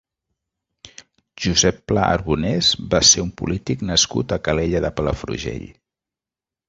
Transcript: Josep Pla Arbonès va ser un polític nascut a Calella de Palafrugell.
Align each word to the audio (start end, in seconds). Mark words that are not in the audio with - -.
Josep 1.45 1.83
Pla 1.91 2.07
Arbonès 2.15 2.71
va 2.95 3.03
ser 3.11 3.25
un 3.27 3.29
polític 3.43 3.85
nascut 3.91 4.35
a 4.39 4.43
Calella 4.49 4.83
de 4.87 4.93
Palafrugell. 5.01 5.69